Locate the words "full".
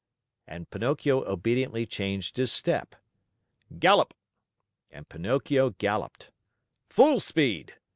6.89-7.19